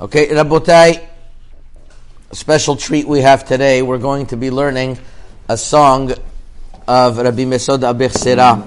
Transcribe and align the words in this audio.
Okay, 0.00 0.26
Rabotai, 0.26 1.06
special 2.32 2.74
treat 2.74 3.06
we 3.06 3.20
have 3.20 3.44
today. 3.44 3.80
We're 3.80 3.98
going 3.98 4.26
to 4.26 4.36
be 4.36 4.50
learning 4.50 4.98
a 5.48 5.56
song 5.56 6.12
of 6.88 7.18
Rabbi 7.18 7.44
Masoud 7.44 7.78
Abich 7.78 8.10
Sera, 8.10 8.60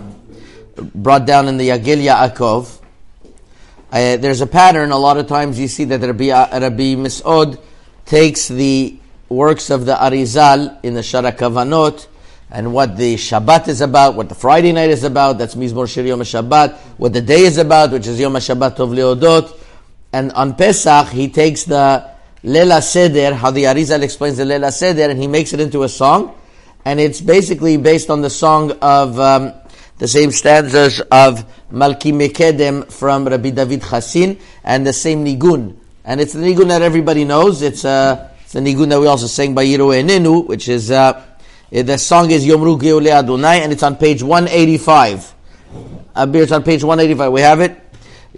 brought 0.96 1.26
down 1.26 1.50
in 1.50 1.58
the 1.58 1.68
Yagil 1.68 2.02
Yaakov. 2.02 2.80
Uh, 3.92 4.16
there's 4.16 4.40
a 4.40 4.48
pattern, 4.48 4.92
a 4.92 4.98
lot 4.98 5.18
of 5.18 5.28
times 5.28 5.60
you 5.60 5.68
see 5.68 5.84
that 5.84 6.00
Rabbi, 6.00 6.30
Rabbi 6.30 6.96
Masoud 6.96 7.60
takes 8.06 8.48
the 8.48 8.98
works 9.28 9.70
of 9.70 9.86
the 9.86 9.96
Arizal 9.96 10.82
in 10.82 10.94
the 10.94 11.02
Sha'ar 11.02 11.34
HaKavanot, 11.34 12.08
and 12.52 12.72
what 12.72 12.96
the 12.96 13.16
Shabbat 13.16 13.68
is 13.68 13.82
about, 13.82 14.16
what 14.16 14.30
the 14.30 14.36
Friday 14.36 14.72
night 14.72 14.92
is 14.92 15.04
about, 15.04 15.40
that's 15.40 15.56
Mizmor 15.56 15.94
Shir 15.94 16.04
Yom 16.04 16.22
Shabbat, 16.22 16.78
what 16.96 17.12
the 17.12 17.22
day 17.22 17.42
is 17.42 17.58
about, 17.58 17.92
which 17.92 18.08
is 18.08 18.18
Yom 18.18 18.32
Shabbat 18.36 18.78
Tov 18.78 18.96
Leodot, 18.96 19.66
and 20.14 20.32
on 20.34 20.56
Pesach, 20.56 21.10
he 21.10 21.30
takes 21.30 21.66
the 21.66 22.10
Lela 22.44 22.82
Seder, 22.82 23.36
how 23.36 23.52
the 23.52 23.66
Arizal 23.66 24.02
explains 24.04 24.38
the 24.38 24.46
Lela 24.46 24.72
Seder, 24.72 25.10
and 25.10 25.20
he 25.20 25.28
makes 25.28 25.54
it 25.54 25.60
into 25.60 25.84
a 25.84 25.90
song. 25.90 26.36
And 26.86 27.00
it's 27.00 27.20
basically 27.20 27.78
based 27.78 28.10
on 28.10 28.22
the 28.22 28.30
song 28.30 28.72
of 28.82 29.20
um, 29.20 29.54
the 29.98 30.08
same 30.08 30.32
stanzas 30.32 31.02
of 31.12 31.46
Malki 31.72 32.14
Mekedem 32.14 32.90
from 32.92 33.28
Rabbi 33.28 33.50
David 33.50 33.82
Chassin, 33.82 34.40
and 34.64 34.88
the 34.88 34.94
same 34.94 35.26
Nigun. 35.26 35.76
And 36.06 36.22
it's 36.22 36.34
the 36.34 36.40
Nigun 36.40 36.70
that 36.70 36.82
everybody 36.82 37.26
knows. 37.26 37.62
It's, 37.62 37.84
uh, 37.84 38.32
it's 38.42 38.54
the 38.54 38.62
Nigun 38.62 38.90
that 38.90 39.02
we 39.02 39.08
also 39.08 39.28
sang 39.28 39.54
by 39.54 39.66
Yiru 39.66 40.02
Enenu, 40.02 40.48
which 40.48 40.70
is, 40.70 40.90
uh, 40.90 41.22
the 41.70 41.98
song 41.98 42.32
is 42.32 42.46
Yomru 42.46 42.80
Geule 42.80 43.10
Adonai, 43.10 43.62
and 43.62 43.74
it's 43.74 43.84
on 43.84 43.98
page 43.98 44.24
185. 44.24 45.34
Abir, 46.16 46.44
it's 46.44 46.52
on 46.54 46.64
page 46.64 46.84
185. 46.84 47.32
We 47.34 47.42
have 47.42 47.60
it? 47.60 47.87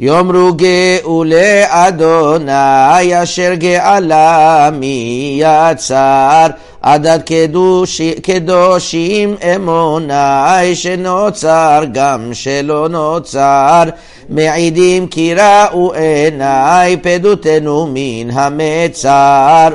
יאמרו 0.01 0.49
גאולי 0.53 1.61
אדוני 1.67 3.23
אשר 3.23 3.53
גאלה 3.53 4.69
מי 4.73 5.39
יצר 5.41 6.47
עדת 6.81 7.23
קדוש, 7.25 8.01
קדושים 8.01 9.35
אמוני 9.55 10.75
שנוצר 10.75 11.83
גם 11.91 12.33
שלא 12.33 12.89
נוצר. 12.89 13.83
מעידים 14.29 15.07
כי 15.07 15.33
ראו 15.33 15.93
עיני 15.93 16.97
פדותנו 17.01 17.87
מן 17.93 18.31
המצר 18.31 19.67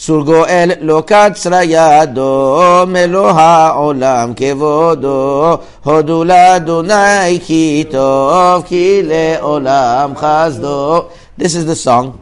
צור 0.00 0.24
גואל 0.24 0.70
לא 0.80 1.02
קצרה 1.06 1.64
ידו, 1.64 2.84
מלוא 2.86 3.30
העולם 3.30 4.32
כבודו, 4.36 5.58
הודו 5.84 6.24
לאדוני 6.24 7.40
כי 7.46 7.84
טוב, 7.90 8.62
כי 8.66 9.02
לעולם 9.04 10.12
חסדו. 10.16 11.02
This 11.38 11.54
is 11.54 11.64
the 11.66 11.74
song, 11.74 12.18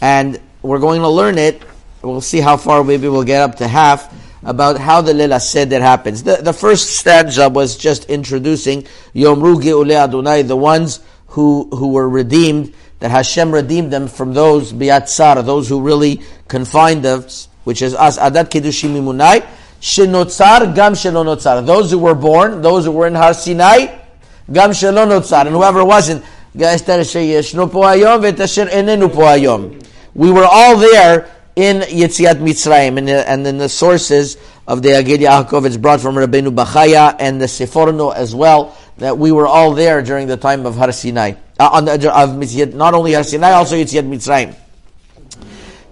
and 0.00 0.38
we're 0.62 0.78
going 0.78 1.00
to 1.00 1.08
learn 1.08 1.38
it. 1.38 1.62
We'll 2.02 2.20
see 2.20 2.40
how 2.40 2.56
far, 2.56 2.84
maybe 2.84 3.08
we'll 3.08 3.24
get 3.24 3.40
up 3.40 3.54
to 3.56 3.68
half, 3.68 4.12
about 4.44 4.78
how 4.78 5.00
the 5.00 5.14
Lila 5.14 5.40
said 5.40 5.70
that 5.70 5.82
happens. 5.82 6.22
The, 6.22 6.36
the 6.36 6.52
first 6.52 6.96
stanza 6.96 7.48
was 7.48 7.76
just 7.76 8.04
introducing 8.10 8.82
Yomru 9.14 9.60
Ge'ule 9.62 9.94
Adonai, 10.04 10.42
the 10.42 10.56
ones 10.56 11.00
who, 11.28 11.68
who 11.72 11.88
were 11.88 12.08
redeemed 12.08 12.74
that 13.01 13.11
Hashem 13.11 13.51
redeemed 13.51 13.91
them 13.91 14.07
from 14.07 14.33
those 14.33 14.71
biatzar, 14.71 15.43
those 15.43 15.67
who 15.67 15.81
really 15.81 16.21
confined 16.47 17.05
us, 17.05 17.49
which 17.63 17.81
is 17.81 17.95
us, 17.95 18.19
adat 18.19 18.49
kedushim 18.49 18.93
imunai, 18.93 19.43
shenotzar 19.81 20.75
gam 20.75 20.93
shelonotzar. 20.93 21.65
Those 21.65 21.89
who 21.89 21.97
were 21.97 22.13
born, 22.13 22.61
those 22.61 22.85
who 22.85 22.91
were 22.91 23.07
in 23.07 23.15
Har 23.15 23.33
Sinai, 23.33 23.87
gam 24.53 24.69
shelonotzar, 24.69 25.47
and 25.47 25.55
whoever 25.55 25.83
wasn't, 25.83 26.23
we 26.53 26.61
were 30.31 30.45
all 30.45 30.77
there 30.77 31.31
in 31.55 31.79
Yetziat 31.79 32.35
Mitzrayim, 32.35 32.97
and, 32.97 33.09
and 33.09 33.47
in 33.47 33.57
the 33.57 33.69
sources 33.69 34.37
of 34.67 34.83
the 34.83 34.89
Aged 34.89 35.21
Yaakov, 35.21 35.65
it's 35.65 35.77
brought 35.77 36.01
from 36.01 36.15
Rabbeinu 36.15 36.53
Bachaya 36.53 37.15
and 37.19 37.41
the 37.41 37.45
Seforno 37.45 38.13
as 38.13 38.35
well, 38.35 38.77
that 38.97 39.17
we 39.17 39.31
were 39.31 39.47
all 39.47 39.73
there 39.73 40.03
during 40.03 40.27
the 40.27 40.37
time 40.37 40.67
of 40.67 40.75
Har 40.75 40.91
Sinai 40.91 41.33
uh, 41.61 41.69
on 41.73 41.85
the, 41.85 41.91
edge 41.91 42.05
of 42.05 42.37
Mitzvah, 42.37 42.65
not 42.67 42.93
only 42.93 43.13
Har 43.13 43.23
Sinai, 43.23 43.51
also 43.51 43.75
Yitziat 43.75 44.07
Mitzrayim. 44.09 44.55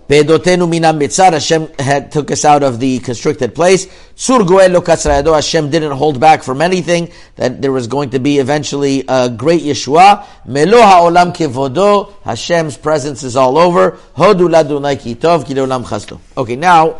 Pedotenu 0.09 0.67
minam 0.67 0.99
mitzar, 0.99 1.33
Hashem 1.33 1.67
had, 1.77 2.11
took 2.11 2.31
us 2.31 2.43
out 2.43 2.63
of 2.63 2.79
the 2.79 2.97
constricted 2.97 3.53
place. 3.53 3.85
Sur 4.15 4.39
goelo 4.39 4.83
katzrayado, 4.83 5.35
Hashem 5.35 5.69
didn't 5.69 5.91
hold 5.91 6.19
back 6.19 6.41
from 6.41 6.63
anything, 6.63 7.11
that 7.35 7.61
there 7.61 7.71
was 7.71 7.85
going 7.85 8.09
to 8.09 8.19
be 8.19 8.39
eventually 8.39 9.03
a 9.07 9.29
great 9.29 9.61
Yeshua. 9.61 10.25
Melo 10.47 10.81
ha'olam 10.81 11.31
kevodo, 11.35 12.11
Hashem's 12.23 12.75
presence 12.75 13.21
is 13.21 13.35
all 13.35 13.59
over. 13.59 13.99
Hodu 14.17 14.49
ladunai 14.49 14.97
kitov, 14.97 15.45
kidolam 15.45 15.85
chasto. 15.85 16.19
Okay, 16.35 16.55
now, 16.55 16.99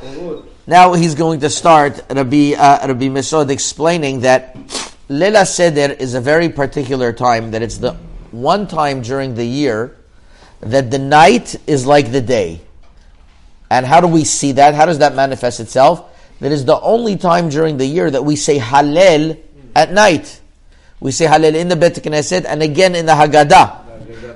now 0.68 0.94
he's 0.94 1.16
going 1.16 1.40
to 1.40 1.50
start 1.50 2.00
Rabbi, 2.12 2.54
uh, 2.54 2.88
Rabbi 2.90 3.06
Masoud 3.06 3.50
explaining 3.50 4.20
that 4.20 4.56
Lela 5.08 5.48
Seder 5.48 5.92
is 5.94 6.14
a 6.14 6.22
very 6.22 6.50
particular 6.50 7.12
time, 7.12 7.50
that 7.50 7.64
it's 7.64 7.80
the 7.80 7.98
one 8.32 8.68
time 8.68 9.02
during 9.02 9.36
the 9.36 9.46
year 9.46 9.96
that 10.62 10.92
the 10.92 11.00
night 11.00 11.56
is 11.68 11.86
like 11.86 12.12
the 12.12 12.22
day. 12.22 12.62
And 13.70 13.86
how 13.86 14.02
do 14.02 14.08
we 14.08 14.24
see 14.24 14.54
that? 14.54 14.74
How 14.74 14.86
does 14.86 15.00
that 15.00 15.16
manifest 15.16 15.60
itself? 15.60 16.06
That 16.40 16.52
is 16.52 16.66
the 16.66 16.80
only 16.80 17.18
time 17.18 17.50
during 17.50 17.78
the 17.78 17.86
year 17.86 18.10
that 18.10 18.24
we 18.24 18.36
say 18.36 18.58
Hallel 18.58 19.38
at 19.76 19.92
night. 19.92 20.40
We 21.00 21.12
say 21.12 21.26
Hallel 21.26 21.56
in 21.56 21.68
the 21.68 21.76
Bet 21.76 21.96
Knesset 21.96 22.46
and 22.46 22.64
again 22.64 22.96
in 22.96 23.06
the 23.06 23.14
Haggadah. 23.14 23.90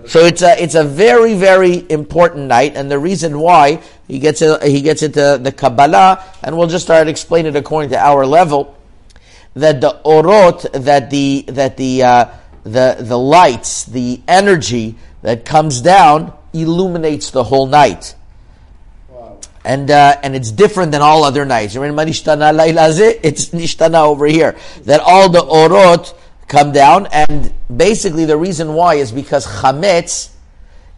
So 0.06 0.26
it's 0.26 0.42
a 0.42 0.62
it's 0.62 0.76
a 0.76 0.84
very 0.84 1.34
very 1.34 1.90
important 1.90 2.48
night, 2.48 2.76
and 2.76 2.92
the 2.92 3.00
reason 3.00 3.40
why 3.40 3.82
he 4.08 4.20
gets 4.20 4.42
it, 4.42 4.62
he 4.64 4.82
gets 4.82 5.02
into 5.02 5.40
the 5.42 5.52
Kabbalah, 5.52 6.24
and 6.44 6.58
we'll 6.58 6.68
just 6.68 6.84
start 6.84 7.08
explaining 7.08 7.56
it 7.56 7.58
according 7.58 7.92
to 7.92 7.98
our 7.98 8.26
level. 8.26 8.78
That 9.56 9.80
the 9.80 10.02
orot, 10.04 10.70
that 10.84 11.10
the 11.10 11.46
that 11.48 11.78
the 11.78 12.04
uh, 12.04 12.26
the, 12.64 12.98
the 13.00 13.18
lights, 13.18 13.86
the 13.86 14.22
energy 14.28 14.96
that 15.22 15.46
comes 15.46 15.82
down 15.82 16.34
illuminates 16.54 17.32
the 17.32 17.44
whole 17.44 17.68
night. 17.68 18.16
And, 19.66 19.90
uh, 19.90 20.18
and 20.22 20.36
it's 20.36 20.52
different 20.52 20.92
than 20.92 21.02
all 21.02 21.24
other 21.24 21.46
nights. 21.46 21.74
You 21.74 21.82
remember 21.82 22.02
it's 22.12 23.50
nishtana 23.50 24.04
over 24.04 24.26
here. 24.26 24.58
That 24.84 25.00
all 25.00 25.30
the 25.30 25.40
orot 25.40 26.14
come 26.48 26.72
down, 26.72 27.08
and 27.08 27.54
basically 27.76 28.26
the 28.26 28.38
reason 28.38 28.74
why 28.74 28.96
is 28.96 29.12
because 29.12 29.48
chametz 29.48 30.32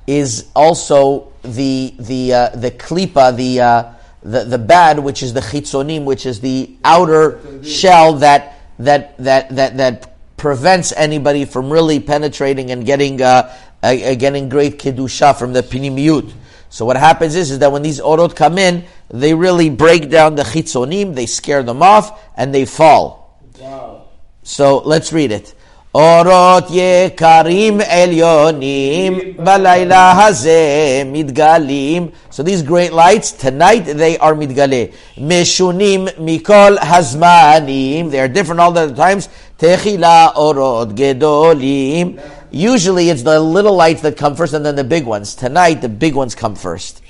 is 0.07 0.49
also 0.55 1.31
the 1.43 1.93
the 1.99 2.33
uh, 2.33 2.49
the 2.49 2.71
klipa, 2.71 3.35
the, 3.35 3.61
uh, 3.61 3.93
the 4.23 4.43
the 4.43 4.57
bad, 4.57 4.99
which 4.99 5.23
is 5.23 5.33
the 5.33 5.39
chitzonim, 5.39 6.03
which 6.03 6.25
is 6.25 6.41
the 6.41 6.75
outer 6.83 7.39
shell 7.63 8.13
that 8.13 8.59
that 8.79 9.17
that 9.17 9.55
that 9.55 9.77
that 9.77 10.14
prevents 10.44 10.92
anybody 10.92 11.44
from 11.44 11.70
really 11.70 12.00
penetrating 12.00 12.70
and 12.70 12.86
getting 12.86 13.20
uh, 13.20 13.54
uh, 13.82 14.14
getting 14.14 14.48
great 14.48 14.78
kedusha 14.78 15.38
from 15.38 15.52
the 15.52 15.62
pinimiyut. 15.62 16.32
So 16.68 16.84
what 16.84 16.96
happens 16.96 17.34
is, 17.34 17.50
is 17.50 17.58
that 17.58 17.72
when 17.72 17.82
these 17.82 18.00
orot 18.00 18.36
come 18.36 18.56
in, 18.56 18.84
they 19.08 19.34
really 19.34 19.70
break 19.70 20.08
down 20.08 20.36
the 20.36 20.44
chitzonim, 20.44 21.14
they 21.14 21.26
scare 21.26 21.62
them 21.62 21.82
off, 21.82 22.22
and 22.36 22.54
they 22.54 22.64
fall. 22.64 23.41
Wow. 23.58 24.08
So 24.42 24.78
let's 24.78 25.12
read 25.12 25.32
it. 25.32 25.54
אורות 25.94 26.64
יקרים 26.70 27.80
עליונים 27.80 29.18
בלילה 29.38 30.26
הזה 30.26 31.02
מתגלים. 31.06 32.08
So 32.30 32.44
these 32.44 32.62
great 32.62 32.92
lights, 32.92 33.32
tonight 33.32 33.86
they 33.86 34.16
are 34.20 34.34
מתגלה. 34.34 34.84
משונים 35.18 36.06
מכל 36.18 36.76
הזמנים, 36.80 38.10
they 38.10 38.20
are 38.20 38.28
different 38.28 38.60
all 38.60 38.70
the 38.70 38.94
times. 38.94 39.28
Techila 39.57 40.33
orot 40.33 40.95
gedolim. 40.95 42.19
Usually 42.51 43.09
it's 43.09 43.23
the 43.23 43.39
little 43.39 43.75
lights 43.75 44.01
that 44.01 44.17
come 44.17 44.35
first 44.35 44.53
and 44.53 44.66
then 44.66 44.75
the 44.75 44.83
big 44.83 45.05
ones. 45.05 45.35
Tonight 45.35 45.75
the 45.75 45.89
big 45.89 46.16
ones 46.16 46.35
come 46.35 46.55
first. 46.55 47.01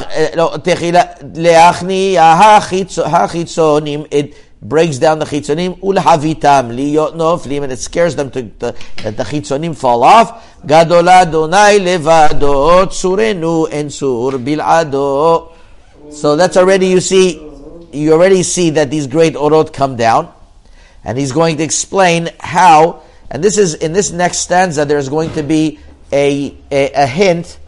it 4.10 4.34
breaks 4.60 4.98
down 4.98 5.18
the 5.18 5.24
chitzonim 5.24 5.78
ulhavitam 5.80 6.70
liyot 6.74 7.14
noflim 7.14 7.62
and 7.62 7.72
it 7.72 7.78
scares 7.78 8.16
them 8.16 8.30
to, 8.30 8.42
to 8.42 8.74
that 9.02 9.16
the 9.16 9.24
chitzonim 9.24 9.76
fall 9.76 10.02
off. 10.02 10.58
Gadola 10.64 11.24
donai 11.24 11.78
levado 11.78 12.86
tsurenu 12.86 13.68
ensur 13.68 14.32
bilado. 14.44 15.52
So 16.10 16.36
that's 16.36 16.56
already 16.56 16.86
you 16.88 17.00
see 17.00 17.47
you 17.92 18.12
already 18.12 18.42
see 18.42 18.70
that 18.70 18.90
these 18.90 19.06
great 19.06 19.34
orot 19.34 19.72
come 19.72 19.96
down, 19.96 20.32
and 21.04 21.16
he's 21.16 21.32
going 21.32 21.58
to 21.58 21.62
explain 21.62 22.30
how. 22.40 23.02
And 23.30 23.44
this 23.44 23.58
is 23.58 23.74
in 23.74 23.92
this 23.92 24.10
next 24.10 24.38
stanza. 24.38 24.84
There's 24.84 25.08
going 25.08 25.32
to 25.34 25.42
be 25.42 25.78
a, 26.10 26.56
a, 26.70 26.92
a 26.92 27.06
hint 27.06 27.58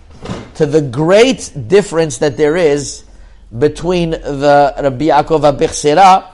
to 0.55 0.67
the 0.67 0.83
great 0.83 1.53
difference 1.69 2.19
that 2.19 2.37
there 2.37 2.57
is 2.57 3.05
between 3.57 4.11
the 4.11 4.75
Rabbi 4.77 5.07
Yaakov 5.07 5.59
Abichsera 5.59 6.27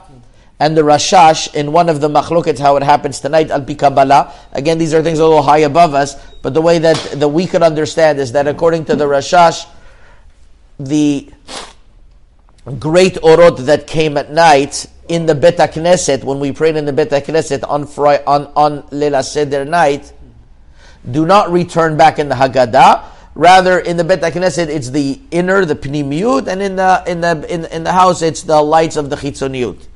and 0.59 0.75
the 0.75 0.81
Rashash 0.81 1.53
in 1.53 1.71
one 1.71 1.87
of 1.87 2.01
the 2.01 2.09
machlokets, 2.09 2.57
how 2.57 2.77
it 2.77 2.83
happens 2.83 3.19
tonight, 3.19 3.51
al 3.51 3.63
Kabbalah. 3.63 4.33
Again, 4.53 4.79
these 4.79 4.93
are 4.93 5.03
things 5.03 5.19
a 5.19 5.25
little 5.25 5.43
high 5.43 5.59
above 5.59 5.93
us, 5.93 6.15
but 6.41 6.47
but 6.47 6.53
the 6.53 6.61
way 6.61 6.79
that, 6.79 6.95
that 7.15 7.27
we 7.27 7.45
could 7.45 7.61
understand 7.61 8.19
is 8.19 8.31
that 8.31 8.47
according 8.47 8.85
to 8.85 8.95
the 8.95 9.03
Rashash, 9.03 9.67
the 10.79 11.29
great 12.71 13.15
orot 13.15 13.65
that 13.65 13.87
came 13.87 14.17
at 14.17 14.31
night 14.31 14.87
in 15.07 15.25
the 15.25 15.35
Bet 15.35 15.57
Knesset, 15.57 16.23
when 16.23 16.39
we 16.39 16.51
prayed 16.51 16.75
in 16.75 16.85
the 16.85 16.93
Bet 16.93 17.09
Knesset 17.09 17.67
on, 17.67 17.87
Friday, 17.87 18.23
on, 18.25 18.51
on 18.55 18.83
Leila 18.91 19.23
Seder 19.23 19.63
night, 19.63 20.11
do 21.09 21.25
not 21.25 21.49
return 21.51 21.95
back 21.95 22.19
in 22.19 22.27
the 22.27 22.35
Haggadah. 22.35 23.05
Rather, 23.35 23.79
in 23.79 23.97
the 23.97 24.03
Bet 24.03 24.19
Knesset, 24.19 24.67
it's 24.67 24.89
the 24.89 25.19
inner, 25.31 25.63
the 25.63 25.75
Pnimiyut, 25.75 26.47
and 26.47 26.61
in 26.61 26.75
the, 26.75 27.03
in 27.07 27.21
the, 27.21 27.53
in, 27.53 27.65
in 27.65 27.83
the 27.83 27.93
house, 27.93 28.21
it's 28.21 28.43
the 28.43 28.61
lights 28.61 28.97
of 28.97 29.09
the 29.09 29.15
Chitzoniyut. 29.15 29.87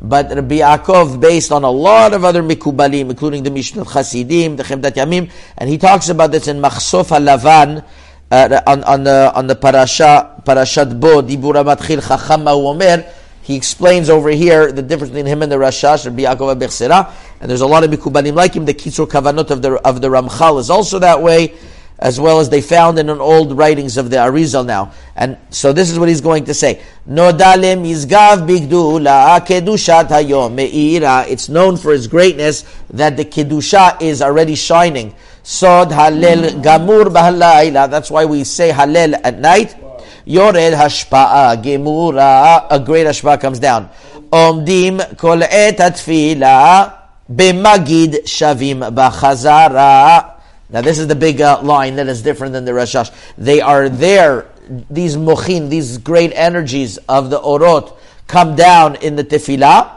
But 0.00 0.28
Rabbi 0.30 0.58
Yaakov, 0.58 1.20
based 1.20 1.52
on 1.52 1.62
a 1.62 1.70
lot 1.70 2.12
of 2.12 2.24
other 2.24 2.42
Mikubalim, 2.42 3.10
including 3.10 3.44
the 3.44 3.50
Mishnat 3.50 3.92
Chasidim, 3.92 4.56
the 4.56 4.62
Chemdat 4.62 4.92
Yamim, 4.92 5.30
and 5.56 5.70
he 5.70 5.78
talks 5.78 6.08
about 6.08 6.32
this 6.32 6.48
in 6.48 6.60
Machsof 6.60 7.08
HaLavan, 7.16 7.84
uh, 8.30 8.60
on, 8.66 8.82
on 8.84 9.04
the, 9.04 9.32
on 9.34 9.46
the 9.46 9.54
Parasha, 9.54 10.35
Parashat 10.46 10.98
Bo, 11.00 11.20
Dibura 11.22 11.64
Matchil 11.64 12.00
Chacham 12.06 12.46
Omer, 12.46 13.04
he 13.42 13.54
explains 13.54 14.08
over 14.10 14.30
here 14.30 14.72
the 14.72 14.82
difference 14.82 15.10
between 15.10 15.26
him 15.26 15.42
and 15.42 15.52
the 15.52 15.56
Rashash, 15.56 16.04
Rabbi 16.04 16.22
Yaakov 16.22 16.56
Abechsera, 16.56 17.12
and 17.40 17.48
there's 17.48 17.60
a 17.60 17.66
lot 17.66 17.84
of 17.84 17.90
Mikubalim 17.90 18.34
like 18.34 18.54
him. 18.54 18.64
The 18.64 18.74
Kitzur 18.74 19.06
Kavanot 19.06 19.50
of 19.50 19.62
the, 19.62 19.74
of 19.86 20.00
the 20.00 20.08
Ramchal 20.08 20.58
is 20.58 20.68
also 20.68 20.98
that 20.98 21.22
way, 21.22 21.54
as 21.98 22.20
well 22.20 22.40
as 22.40 22.50
they 22.50 22.60
found 22.60 22.98
in 22.98 23.08
an 23.08 23.20
old 23.20 23.56
writings 23.56 23.96
of 23.96 24.10
the 24.10 24.16
Arizal 24.16 24.66
now. 24.66 24.92
And 25.14 25.38
so 25.50 25.72
this 25.72 25.90
is 25.90 25.98
what 25.98 26.08
he's 26.08 26.20
going 26.20 26.44
to 26.46 26.54
say. 26.54 26.82
Nodale 27.08 27.76
mizgav 27.78 28.46
bigdula 28.48 29.46
kedushat 29.46 30.08
hayom 30.08 30.56
meira. 30.56 31.28
It's 31.28 31.48
known 31.48 31.76
for 31.76 31.94
its 31.94 32.08
greatness 32.08 32.64
that 32.90 33.16
the 33.16 33.24
kedusha 33.24 34.02
is 34.02 34.22
already 34.22 34.56
shining. 34.56 35.14
Sod 35.44 35.90
halel 35.90 36.62
gamur 36.62 37.04
bahalayla. 37.04 37.88
That's 37.88 38.10
why 38.10 38.24
we 38.24 38.42
say 38.42 38.70
halel 38.70 39.20
at 39.22 39.38
night. 39.38 39.85
Yored 40.28 40.56
hashpa'a 40.56 41.62
gemura, 41.62 42.66
a 42.68 42.80
great 42.80 43.06
hashpa'a 43.06 43.40
comes 43.40 43.60
down. 43.60 43.88
Omdim 44.32 45.16
kol 45.16 45.40
et 45.44 45.76
atfila 45.78 46.98
b'magid 47.30 48.24
shavim 48.24 48.92
b'chazara. 48.92 50.32
Now 50.68 50.80
this 50.80 50.98
is 50.98 51.06
the 51.06 51.14
big 51.14 51.40
uh, 51.40 51.62
line 51.62 51.94
that 51.94 52.08
is 52.08 52.22
different 52.22 52.52
than 52.54 52.64
the 52.64 52.72
Rashash. 52.72 53.14
They 53.38 53.60
are 53.60 53.88
there, 53.88 54.50
these 54.90 55.16
mochin, 55.16 55.70
these 55.70 55.96
great 55.98 56.32
energies 56.34 56.98
of 57.08 57.30
the 57.30 57.38
orot 57.38 57.96
come 58.26 58.56
down 58.56 58.96
in 58.96 59.14
the 59.14 59.22
tefillah, 59.22 59.92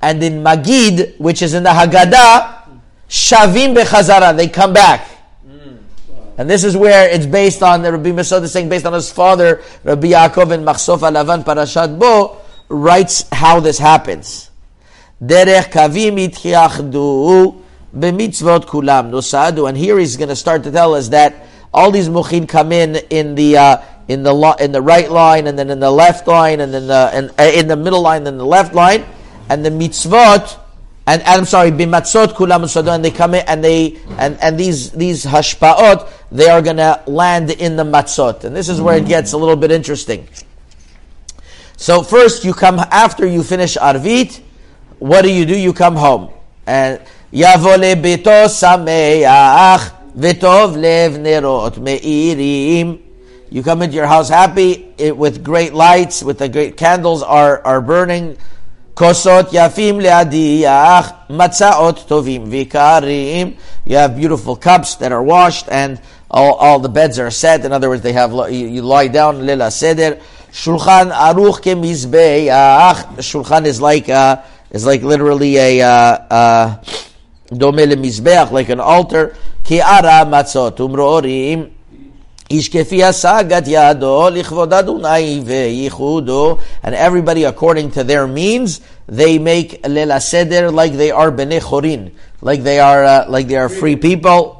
and 0.00 0.22
in 0.22 0.44
Magid, 0.44 1.18
which 1.18 1.42
is 1.42 1.54
in 1.54 1.64
the 1.64 1.70
Haggadah, 1.70 2.68
shavim 3.08 3.74
bechazara, 3.74 4.36
they 4.36 4.46
come 4.46 4.72
back. 4.72 5.08
And 6.38 6.50
this 6.50 6.64
is 6.64 6.76
where 6.76 7.08
it's 7.08 7.26
based 7.26 7.62
on, 7.62 7.82
the 7.82 7.92
Rabbi 7.92 8.10
Masoud 8.10 8.42
is 8.42 8.52
saying, 8.52 8.68
based 8.68 8.84
on 8.84 8.92
his 8.92 9.10
father, 9.10 9.62
Rabbi 9.84 10.08
Yaakov 10.08 10.52
in 10.52 10.62
Machsof 10.62 10.98
HaLavan 10.98 11.44
Parashat 11.44 11.98
Bo, 11.98 12.42
writes 12.68 13.24
how 13.32 13.60
this 13.60 13.78
happens. 13.78 14.50
Derech 15.22 15.70
kavim 15.70 16.16
itchiachdu 16.28 17.62
b'mitzvot 17.96 18.66
kulam 18.66 19.10
nosadu. 19.10 19.66
And 19.66 19.78
here 19.78 19.98
he's 19.98 20.18
going 20.18 20.28
to 20.28 20.36
start 20.36 20.62
to 20.64 20.70
tell 20.70 20.94
us 20.94 21.08
that 21.08 21.46
all 21.72 21.90
these 21.90 22.10
muchin 22.10 22.46
come 22.46 22.70
in 22.70 22.96
in 23.08 23.34
the 23.34 23.56
uh, 23.56 23.82
in 24.08 24.22
the 24.22 24.32
lo- 24.32 24.54
in 24.60 24.72
the 24.72 24.82
right 24.82 25.10
line, 25.10 25.46
and 25.46 25.58
then 25.58 25.70
in 25.70 25.80
the 25.80 25.90
left 25.90 26.26
line, 26.26 26.60
and 26.60 26.72
then 26.72 26.86
the 26.86 27.10
in, 27.14 27.30
uh, 27.38 27.50
in 27.50 27.66
the 27.66 27.76
middle 27.76 28.02
line, 28.02 28.26
and 28.26 28.38
the 28.38 28.44
left 28.44 28.74
line, 28.74 29.04
and 29.48 29.64
the 29.64 29.70
mitzvot 29.70 30.58
and, 31.08 31.22
and 31.22 31.40
I'm 31.40 31.44
sorry, 31.44 31.70
bimatzot 31.70 32.34
kulam 32.34 32.68
sodom, 32.68 32.94
and 32.94 33.04
they 33.04 33.12
come 33.12 33.34
in 33.34 33.44
and 33.46 33.62
they 33.62 33.98
and, 34.18 34.36
and 34.40 34.58
these 34.58 34.90
these 34.90 35.24
hashpaot 35.24 36.08
they 36.30 36.48
are 36.48 36.60
going 36.62 36.76
to 36.78 37.02
land 37.06 37.50
in 37.50 37.76
the 37.76 37.84
matzot, 37.84 38.44
and 38.44 38.54
this 38.54 38.68
is 38.68 38.80
where 38.80 38.96
it 38.96 39.06
gets 39.06 39.32
a 39.32 39.36
little 39.38 39.56
bit 39.56 39.70
interesting. 39.70 40.28
So 41.76 42.02
first, 42.02 42.44
you 42.44 42.54
come 42.54 42.78
after 42.78 43.26
you 43.26 43.42
finish 43.42 43.76
arvit. 43.76 44.40
What 44.98 45.22
do 45.22 45.30
you 45.30 45.44
do? 45.44 45.56
You 45.56 45.74
come 45.74 45.94
home 45.94 46.30
and 46.66 47.00
yavole 47.32 47.94
sameach 47.94 49.92
v'tov 50.16 50.74
lev 50.76 51.12
nerot 51.18 51.74
meirim. 51.74 53.02
You 53.50 53.62
come 53.62 53.82
into 53.82 53.94
your 53.94 54.06
house 54.06 54.30
happy 54.30 54.92
it, 54.96 55.16
with 55.16 55.44
great 55.44 55.74
lights, 55.74 56.22
with 56.22 56.38
the 56.38 56.48
great 56.48 56.78
candles 56.78 57.22
are 57.22 57.62
are 57.64 57.82
burning. 57.82 58.38
Kosot 58.94 59.50
yafim 59.50 60.00
leadiach, 60.02 61.28
matzaot 61.28 62.06
tovim 62.08 62.48
vikarim. 62.48 63.58
You 63.84 63.96
have 63.96 64.16
beautiful 64.16 64.56
cups 64.56 64.94
that 64.96 65.12
are 65.12 65.22
washed 65.22 65.68
and 65.70 66.00
all, 66.30 66.54
all 66.54 66.78
the 66.78 66.88
beds 66.88 67.18
are 67.18 67.30
set. 67.30 67.64
In 67.64 67.72
other 67.72 67.88
words, 67.88 68.02
they 68.02 68.12
have 68.12 68.32
you, 68.32 68.66
you 68.66 68.82
lie 68.82 69.08
down 69.08 69.46
lila 69.46 69.70
seder. 69.70 70.20
Shulchan 70.50 71.12
aruch 71.12 71.60
kemizbeach. 71.62 72.48
Shulchan 73.18 73.66
is 73.66 73.80
like 73.80 74.08
uh, 74.08 74.42
is 74.70 74.86
like 74.86 75.02
literally 75.02 75.56
a 75.56 75.78
domel 75.78 76.20
uh, 76.30 77.52
uh 77.52 77.96
mizbeach, 77.96 78.48
uh, 78.48 78.52
like 78.52 78.68
an 78.68 78.80
altar. 78.80 79.36
Ki 79.64 79.80
ara 79.80 80.24
matzot 80.26 80.76
umrorim. 80.76 81.72
Ish 82.48 82.70
kefi 82.70 82.98
hasagat 83.00 83.66
yado 83.66 84.30
lichvod 84.30 84.72
Adonai 84.72 85.42
veyichudo. 85.42 86.62
And 86.82 86.94
everybody 86.94 87.44
according 87.44 87.90
to 87.92 88.04
their 88.04 88.26
means, 88.26 88.80
they 89.06 89.38
make 89.38 89.86
lila 89.86 90.20
seder 90.20 90.70
like 90.70 90.92
they 90.92 91.10
are 91.10 91.30
bnei 91.30 91.60
chorin, 91.60 92.12
like 92.40 92.62
they 92.62 92.80
are 92.80 93.04
uh, 93.04 93.26
like 93.28 93.48
they 93.48 93.56
are 93.56 93.68
free 93.68 93.96
people 93.96 94.55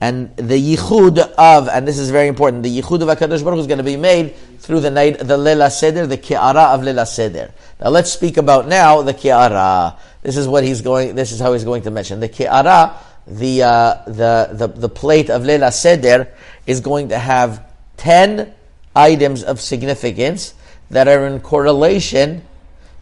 and 0.00 0.34
the 0.36 0.76
yichud 0.76 1.18
of, 1.18 1.68
and 1.68 1.88
this 1.88 1.98
is 1.98 2.10
very 2.10 2.28
important, 2.28 2.62
the 2.62 2.80
yichud 2.80 3.00
of 3.00 3.18
HaKadosh 3.18 3.42
Baruch 3.42 3.60
is 3.60 3.66
going 3.66 3.78
to 3.78 3.84
be 3.84 3.96
made 3.96 4.34
through 4.58 4.80
the 4.80 4.90
night, 4.90 5.18
the 5.18 5.38
leila 5.38 5.70
seder, 5.70 6.06
the 6.06 6.18
ki'ara 6.18 6.74
of 6.74 6.82
leila 6.82 7.06
seder. 7.06 7.52
Now 7.80 7.88
let's 7.88 8.12
speak 8.12 8.36
about 8.36 8.68
now 8.68 9.02
the 9.02 9.14
ki'ara. 9.14 9.96
This 10.22 10.36
is 10.36 10.46
what 10.46 10.64
he's 10.64 10.82
going, 10.82 11.14
this 11.14 11.32
is 11.32 11.40
how 11.40 11.52
he's 11.54 11.64
going 11.64 11.82
to 11.82 11.90
mention. 11.90 12.20
The 12.20 12.28
ki'ara, 12.28 12.98
the, 13.26 13.62
uh, 13.62 14.02
the, 14.06 14.50
the, 14.52 14.66
the 14.68 14.88
plate 14.88 15.30
of 15.30 15.44
leila 15.44 15.72
seder, 15.72 16.28
is 16.66 16.80
going 16.80 17.08
to 17.08 17.18
have 17.18 17.64
10 17.96 18.52
items 18.94 19.42
of 19.44 19.60
significance 19.60 20.54
that 20.90 21.08
are 21.08 21.26
in 21.26 21.40
correlation 21.40 22.42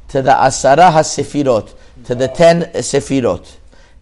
to 0.08 0.22
the 0.22 0.30
Asara 0.30 0.92
HaSefirot, 0.92 1.74
to 2.04 2.14
the 2.14 2.28
10 2.28 2.72
Sefirot. 2.74 3.56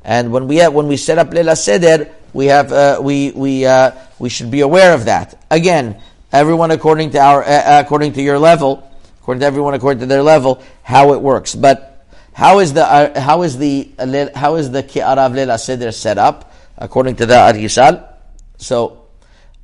And 0.04 0.32
when 0.32 0.48
we 0.48 0.56
have, 0.56 0.74
when 0.74 0.88
we 0.88 0.96
set 0.96 1.18
up 1.18 1.32
Leila 1.32 1.56
Seder, 1.56 2.12
we 2.32 2.46
have 2.46 2.72
uh, 2.72 2.98
we 3.02 3.30
we 3.32 3.66
uh, 3.66 3.92
we 4.18 4.28
should 4.28 4.50
be 4.50 4.60
aware 4.60 4.94
of 4.94 5.06
that. 5.06 5.42
Again, 5.50 6.00
everyone 6.32 6.70
according 6.70 7.10
to 7.10 7.18
our 7.18 7.42
uh, 7.42 7.80
according 7.80 8.14
to 8.14 8.22
your 8.22 8.38
level, 8.38 8.88
according 9.20 9.40
to 9.40 9.46
everyone 9.46 9.74
according 9.74 10.00
to 10.00 10.06
their 10.06 10.22
level, 10.22 10.62
how 10.82 11.12
it 11.12 11.20
works. 11.20 11.54
But 11.54 12.06
how 12.32 12.60
is 12.60 12.72
the 12.72 12.84
uh, 12.84 13.20
how 13.20 13.42
is 13.42 13.58
the 13.58 13.92
how 14.34 14.56
is 14.56 14.70
the 14.70 14.82
Ki'arav 14.82 15.34
Leila 15.34 15.58
Seder 15.58 15.92
set 15.92 16.18
up 16.18 16.52
according 16.78 17.16
to 17.16 17.26
the 17.26 17.34
Arizal? 17.34 18.08
So 18.56 19.02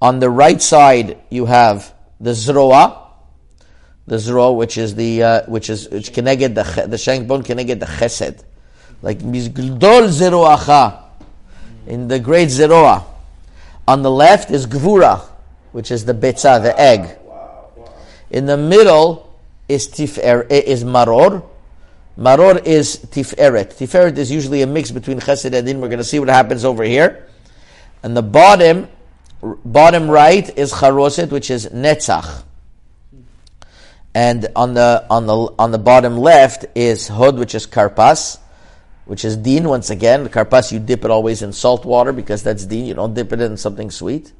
on 0.01 0.21
the 0.21 0.31
right 0.31 0.61
side, 0.61 1.19
you 1.31 1.47
have 1.47 1.93
the 2.21 2.31
zroa, 2.31 3.07
the 4.07 4.17
zroa, 4.17 4.55
which 4.55 4.77
is 4.77 4.95
the 4.95 5.23
uh, 5.23 5.43
which 5.47 5.71
is 5.71 5.89
which 5.89 6.13
connected 6.13 6.55
the 6.55 6.87
the 6.89 6.99
shank 6.99 7.27
bone 7.27 7.43
connected 7.43 7.81
the 7.81 7.87
chesed, 7.87 8.45
like 9.03 9.19
mizgdol 9.21 10.09
zeroacha, 10.09 11.08
in 11.89 12.07
the 12.07 12.21
great 12.21 12.49
zeroa. 12.49 13.03
On 13.89 14.03
the 14.03 14.11
left 14.11 14.51
is 14.51 14.67
gvura, 14.67 15.23
which 15.73 15.91
is 15.91 16.05
the 16.05 16.13
betza, 16.13 16.63
the 16.63 16.79
egg. 16.79 17.19
In 18.31 18.45
the 18.45 18.59
middle 18.59 19.35
is 19.69 19.89
tifer 19.89 20.47
eh, 20.51 20.61
is 20.67 20.85
maror. 20.85 21.43
Maror 22.19 22.63
is 22.65 22.99
tiferet. 23.07 23.73
Tiferet 23.75 24.19
is 24.19 24.31
usually 24.31 24.61
a 24.63 24.67
mix 24.67 24.91
between 24.91 25.19
chesed 25.19 25.55
and 25.55 25.67
din. 25.67 25.81
We're 25.81 25.89
going 25.89 25.99
to 25.99 26.05
see 26.05 26.19
what 26.19 26.29
happens 26.29 26.65
over 26.65 26.85
here. 26.85 27.27
And 28.03 28.15
the 28.17 28.23
bottom 28.23 28.89
bottom 29.41 30.11
right 30.11 30.59
is 30.59 30.73
charoset, 30.73 31.31
which 31.31 31.51
is 31.51 31.69
netzach. 31.69 32.43
And 34.15 34.49
on 34.55 34.75
the 34.75 35.07
on 35.09 35.27
the 35.27 35.55
on 35.59 35.71
the 35.71 35.79
bottom 35.79 36.19
left 36.19 36.67
is 36.75 37.09
hod, 37.09 37.39
which 37.39 37.55
is 37.55 37.67
karpas, 37.67 38.39
which 39.09 39.25
is 39.25 39.37
din. 39.37 39.69
Once 39.69 39.91
again, 39.91 40.23
the 40.23 40.31
karpas 40.31 40.71
you 40.71 40.79
dip 40.79 41.05
it 41.05 41.11
always 41.11 41.43
in 41.43 41.53
salt 41.53 41.85
water 41.85 42.13
because 42.13 42.45
that's 42.45 42.65
din. 42.65 42.87
You 42.87 42.95
don't 42.95 43.15
dip 43.15 43.33
it 43.33 43.41
in 43.41 43.57
something 43.57 43.91
sweet. 43.91 44.33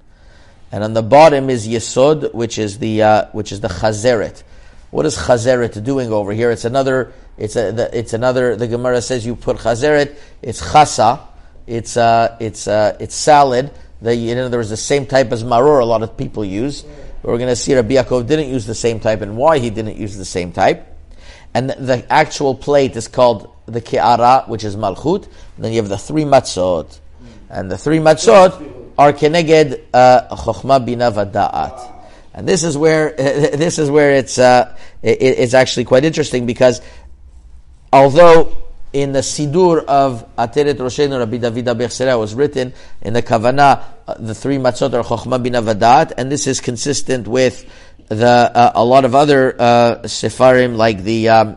And 0.71 0.85
on 0.85 0.93
the 0.95 1.03
bottom 1.03 1.51
is 1.51 1.67
yesod, 1.67 2.33
which 2.33 2.57
is 2.57 2.79
the 2.79 3.03
uh, 3.03 3.25
which 3.33 3.51
is 3.51 3.61
the 3.61 3.69
chazeret. 3.69 4.45
What 4.93 5.05
is 5.07 5.17
chazeret 5.17 5.83
doing 5.83 6.13
over 6.13 6.33
here? 6.33 6.53
It's 6.53 6.65
another. 6.65 7.13
It's 7.37 7.57
a. 7.57 7.73
The, 7.73 7.99
it's 7.99 8.13
another. 8.13 8.55
The 8.55 8.69
Gemara 8.69 9.03
says 9.03 9.27
you 9.27 9.35
put 9.35 9.57
chazeret. 9.57 10.17
It's 10.43 10.63
chasa. 10.63 11.21
It's 11.67 11.97
uh, 11.97 12.37
it's 12.39 12.69
uh, 12.69 12.97
it's 13.01 13.17
salad 13.17 13.73
the, 14.01 14.31
in 14.31 14.39
other 14.39 14.59
words, 14.59 14.71
the 14.71 14.77
same 14.77 15.07
type 15.07 15.33
as 15.33 15.43
maror 15.43 15.81
a 15.81 15.85
lot 15.85 16.03
of 16.03 16.17
people 16.17 16.45
use. 16.45 16.85
We're 17.23 17.37
going 17.37 17.49
to 17.49 17.57
see 17.57 17.75
Rabbi 17.75 17.95
Yaakov 17.95 18.27
didn't 18.27 18.49
use 18.49 18.65
the 18.65 18.75
same 18.75 19.01
type 19.01 19.23
and 19.23 19.37
why 19.37 19.59
he 19.59 19.71
didn't 19.71 19.97
use 19.97 20.17
the 20.17 20.25
same 20.25 20.53
type. 20.53 20.87
And 21.53 21.71
the 21.71 22.07
actual 22.11 22.55
plate 22.55 22.95
is 22.97 23.09
called 23.09 23.53
the 23.73 23.81
ki'ara, 23.81 24.49
which 24.49 24.65
is 24.65 24.77
malchut. 24.77 25.29
Then 25.59 25.73
you 25.73 25.79
have 25.79 25.89
the 25.89 25.99
three 25.99 26.25
matzot. 26.25 26.99
And 27.51 27.71
the 27.71 27.79
three 27.79 27.99
matzot, 27.99 28.79
are 28.99 29.13
keneged 29.13 29.81
uh, 29.95 30.37
chokhmah 30.37 30.85
bina 30.85 31.13
vada'at. 31.13 31.95
And 32.35 32.47
this 32.47 32.65
is 32.65 32.77
where 32.77 33.13
this 33.17 33.79
is 33.79 33.91
where 33.91 34.13
it's 34.13 34.39
uh, 34.39 34.77
it, 35.03 35.23
it's 35.23 35.55
actually 35.55 35.85
quite 35.85 36.05
interesting 36.05 36.47
because 36.47 36.83
although 37.93 38.57
in 38.93 39.13
the 39.13 39.21
Sidur 39.21 39.85
of 39.85 40.27
Ateret 40.37 40.75
Roshenu 40.75 41.19
Rabbi 41.19 41.37
David 41.37 41.67
Abechsera 41.67 42.19
was 42.19 42.35
written 42.35 42.73
in 43.03 43.13
the 43.13 43.23
Kavanah, 43.23 43.85
uh, 44.07 44.15
the 44.19 44.35
three 44.35 44.57
matzot 44.57 44.95
are 44.95 45.05
Chochmah 45.05 45.43
Bina 45.43 45.63
Vadat, 45.63 46.13
and 46.17 46.33
this 46.33 46.47
is 46.47 46.61
consistent 46.61 47.29
with 47.29 47.71
the 48.09 48.27
uh, 48.27 48.73
a 48.75 48.85
lot 48.85 49.05
of 49.05 49.15
other 49.15 49.55
uh, 49.59 49.97
Sefarim 50.05 50.77
like 50.77 51.03
the 51.03 51.29
um, 51.29 51.57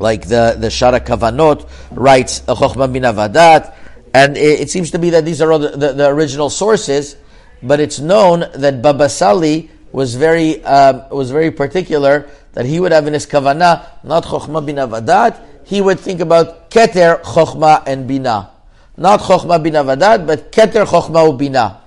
like 0.00 0.26
the 0.26 0.56
the 0.58 0.68
Sha'ar 0.68 0.98
HaKavanot 0.98 1.68
writes 1.92 2.40
Chochmah 2.40 2.92
Bina 2.92 3.12
Vadat, 3.12 3.74
and 4.12 4.36
it, 4.36 4.60
it, 4.60 4.70
seems 4.70 4.90
to 4.90 4.98
be 4.98 5.10
that 5.10 5.24
these 5.24 5.40
are 5.40 5.52
all 5.52 5.58
the, 5.58 5.70
the, 5.70 5.92
the, 5.92 6.08
original 6.08 6.50
sources, 6.50 7.16
but 7.62 7.78
it's 7.78 8.00
known 8.00 8.44
that 8.54 8.82
Baba 8.82 9.08
Sali 9.08 9.70
was 9.92 10.14
very 10.14 10.64
um, 10.64 11.04
was 11.10 11.30
very 11.30 11.50
particular 11.50 12.28
that 12.52 12.64
he 12.64 12.80
would 12.80 12.92
have 12.92 13.06
in 13.06 13.12
his 13.12 13.26
kavanah 13.26 13.86
not 14.02 14.24
chokhmah 14.24 14.64
bina 14.64 14.88
vadat. 14.88 15.40
He 15.66 15.80
would 15.80 16.00
think 16.00 16.20
about 16.20 16.70
keter 16.70 17.22
chokhmah 17.22 17.84
and 17.86 18.08
bina, 18.08 18.50
not 18.96 19.20
chokhmah 19.20 19.62
bina 19.62 19.84
vadat, 19.84 20.26
but 20.26 20.50
keter 20.50 20.86
chokhmah 20.86 21.38
bina, 21.38 21.80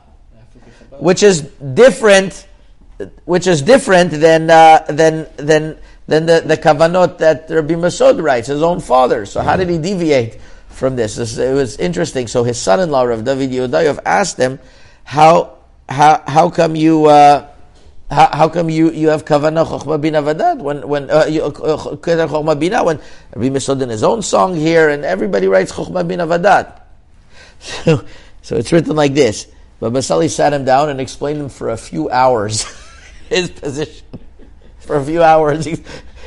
which 0.99 1.23
is 1.23 1.41
different, 1.41 2.47
which 3.25 3.47
is 3.47 3.61
different 3.61 4.11
than 4.11 4.49
uh, 4.49 4.85
than 4.87 5.27
than 5.37 5.77
than 6.07 6.25
the, 6.25 6.41
the 6.45 6.57
kavanot 6.57 7.17
that 7.19 7.49
Rabbi 7.49 7.73
Masoud 7.75 8.21
writes, 8.21 8.47
his 8.47 8.61
own 8.61 8.79
father. 8.79 9.25
So 9.25 9.41
how 9.41 9.57
did 9.57 9.69
he 9.69 9.77
deviate 9.77 10.39
from 10.69 10.95
this? 10.95 11.17
It 11.37 11.53
was 11.53 11.77
interesting. 11.77 12.27
So 12.27 12.43
his 12.43 12.59
son-in-law, 12.59 13.03
Rav 13.03 13.23
David 13.23 13.51
Yodayov, 13.51 13.99
asked 14.05 14.37
him, 14.37 14.59
how 15.03 15.57
how 15.89 16.23
how 16.25 16.49
come 16.49 16.75
you? 16.75 17.05
Uh, 17.05 17.49
how, 18.11 18.29
how 18.31 18.49
come 18.49 18.69
you, 18.69 18.91
you 18.91 19.09
have 19.09 19.25
kavanah 19.25 19.65
chokhmah 19.65 19.99
bina 19.99 20.21
vadat 20.21 20.59
when 20.59 20.87
when 20.87 21.09
uh, 21.09 21.25
you, 21.25 21.43
uh, 21.43 21.51
chokhmah 21.95 22.59
bina 22.59 22.83
when 22.83 22.99
Rabbi 23.35 23.49
Masoud 23.49 23.81
in 23.81 23.89
his 23.89 24.03
own 24.03 24.21
song 24.21 24.55
here 24.55 24.89
and 24.89 25.03
everybody 25.03 25.47
writes 25.47 25.71
chokhmah 25.71 26.07
bina 26.07 26.27
vadat. 26.27 26.79
So, 27.63 28.05
so 28.41 28.57
it's 28.57 28.73
written 28.73 28.93
like 28.97 29.13
this. 29.13 29.47
But 29.79 29.93
Basali 29.93 30.29
sat 30.29 30.51
him 30.51 30.65
down 30.65 30.89
and 30.89 30.99
explained 30.99 31.39
him 31.39 31.47
for 31.47 31.69
a 31.69 31.77
few 31.77 32.09
hours 32.09 32.65
his 33.29 33.49
position. 33.49 34.05
For 34.83 34.97
a 34.97 35.05
few 35.05 35.23
hours, 35.23 35.65
it 35.67 35.81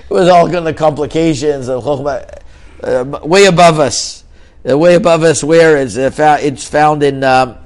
was 0.09 0.29
all 0.29 0.49
going 0.49 0.65
to 0.65 0.73
complications 0.73 1.69
chokhmah, 1.69 2.43
uh, 2.83 3.21
way 3.27 3.47
above 3.47 3.79
us, 3.79 4.25
uh, 4.69 4.77
way 4.77 4.95
above 4.95 5.23
us. 5.23 5.45
Where 5.45 5.77
it's, 5.77 5.97
uh, 5.97 6.39
it's 6.41 6.69
found 6.69 7.03
in. 7.03 7.23
Um, 7.23 7.59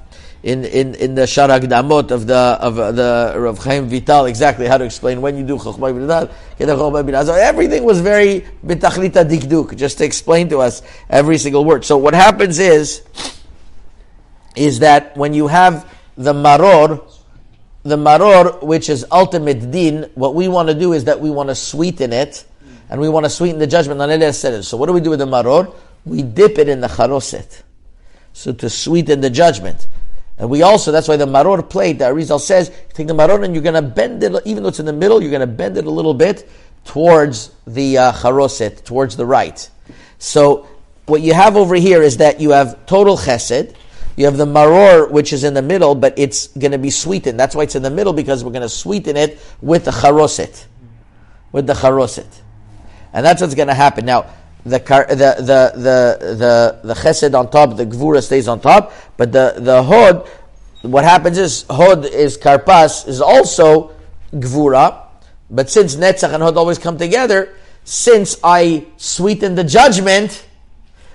in, 0.42 0.64
in, 0.64 0.94
in 0.94 1.14
the 1.14 1.22
Sha'ar 1.22 1.60
HaHakdamot 1.60 2.10
of 2.10 2.26
the 2.26 2.34
of 2.34 2.78
uh, 2.78 2.92
the 2.92 3.34
Rav 3.36 3.58
Chaim 3.58 3.88
Vital 3.88 4.24
exactly 4.24 4.66
how 4.66 4.78
to 4.78 4.84
explain 4.84 5.20
when 5.20 5.36
you 5.36 5.44
do 5.44 5.58
Chokhmah. 5.58 7.26
So 7.26 7.34
everything 7.34 7.84
was 7.84 8.00
very 8.00 8.46
bitachlita 8.64 9.28
dikduk, 9.28 9.76
just 9.76 9.98
to 9.98 10.04
explain 10.04 10.48
to 10.48 10.60
us 10.60 10.82
every 11.10 11.36
single 11.36 11.64
word. 11.64 11.84
So 11.84 11.98
what 11.98 12.14
happens 12.14 12.58
is, 12.58 13.02
is 14.56 14.78
that 14.78 15.14
when 15.16 15.34
you 15.34 15.48
have 15.48 15.92
the 16.16 16.32
maror, 16.32 17.02
the 17.82 17.96
maror, 17.96 18.62
which 18.62 18.88
is 18.88 19.06
ultimate 19.10 19.70
din, 19.70 20.10
what 20.14 20.34
we 20.34 20.48
want 20.48 20.68
to 20.68 20.74
do 20.74 20.92
is 20.92 21.04
that 21.04 21.20
we 21.20 21.30
want 21.30 21.48
to 21.48 21.54
sweeten 21.54 22.12
it, 22.12 22.44
and 22.90 23.00
we 23.00 23.08
want 23.08 23.24
to 23.24 23.30
sweeten 23.30 23.58
the 23.58 23.66
judgment 23.66 24.00
on 24.00 24.62
So 24.62 24.76
what 24.76 24.86
do 24.86 24.92
we 24.92 25.00
do 25.00 25.10
with 25.10 25.20
the 25.20 25.26
maror? 25.26 25.74
We 26.04 26.22
dip 26.22 26.58
it 26.58 26.68
in 26.68 26.80
the 26.80 26.88
charoset. 26.88 27.62
So 28.32 28.52
to 28.52 28.70
sweeten 28.70 29.20
the 29.20 29.30
judgment. 29.30 29.86
And 30.38 30.48
we 30.48 30.62
also, 30.62 30.90
that's 30.90 31.06
why 31.06 31.16
the 31.16 31.26
maror 31.26 31.68
plate, 31.68 31.98
the 31.98 32.06
Arizal 32.06 32.40
says, 32.40 32.70
take 32.94 33.06
the 33.06 33.12
maror 33.12 33.44
and 33.44 33.54
you're 33.54 33.62
going 33.62 33.74
to 33.74 33.82
bend 33.82 34.22
it, 34.22 34.34
even 34.46 34.62
though 34.62 34.70
it's 34.70 34.80
in 34.80 34.86
the 34.86 34.92
middle, 34.92 35.20
you're 35.20 35.30
going 35.30 35.40
to 35.40 35.46
bend 35.46 35.76
it 35.76 35.84
a 35.84 35.90
little 35.90 36.14
bit 36.14 36.48
towards 36.86 37.50
the 37.66 37.98
uh, 37.98 38.12
charoset, 38.12 38.82
towards 38.84 39.16
the 39.16 39.26
right. 39.26 39.68
So 40.18 40.66
what 41.04 41.20
you 41.20 41.34
have 41.34 41.56
over 41.56 41.74
here 41.74 42.02
is 42.02 42.16
that 42.18 42.40
you 42.40 42.50
have 42.50 42.86
total 42.86 43.18
chesed, 43.18 43.74
you 44.20 44.26
have 44.26 44.36
the 44.36 44.44
maror, 44.44 45.10
which 45.10 45.32
is 45.32 45.44
in 45.44 45.54
the 45.54 45.62
middle, 45.62 45.94
but 45.94 46.12
it's 46.18 46.48
going 46.48 46.72
to 46.72 46.78
be 46.78 46.90
sweetened. 46.90 47.40
That's 47.40 47.56
why 47.56 47.62
it's 47.62 47.74
in 47.74 47.82
the 47.82 47.90
middle, 47.90 48.12
because 48.12 48.44
we're 48.44 48.50
going 48.52 48.60
to 48.60 48.68
sweeten 48.68 49.16
it 49.16 49.40
with 49.62 49.86
the 49.86 49.92
charoset. 49.92 50.66
With 51.52 51.66
the 51.66 51.72
charoset. 51.72 52.28
And 53.14 53.24
that's 53.24 53.40
what's 53.40 53.54
going 53.54 53.68
to 53.68 53.74
happen. 53.74 54.04
Now, 54.04 54.26
the 54.64 54.78
the 54.78 55.16
the 55.16 56.36
the 56.36 56.80
the 56.84 56.94
chesed 56.94 57.34
on 57.34 57.50
top, 57.50 57.78
the 57.78 57.86
gvura 57.86 58.22
stays 58.22 58.46
on 58.46 58.60
top, 58.60 58.92
but 59.16 59.32
the 59.32 59.54
the 59.56 59.82
hod, 59.82 60.28
what 60.82 61.02
happens 61.02 61.38
is 61.38 61.64
hod 61.70 62.04
is 62.04 62.36
karpas 62.36 63.08
is 63.08 63.22
also 63.22 63.92
gvura, 64.34 65.06
but 65.50 65.70
since 65.70 65.96
netzach 65.96 66.34
and 66.34 66.42
hod 66.42 66.58
always 66.58 66.76
come 66.76 66.98
together, 66.98 67.54
since 67.84 68.36
I 68.44 68.86
sweeten 68.98 69.54
the 69.54 69.64
judgment, 69.64 70.46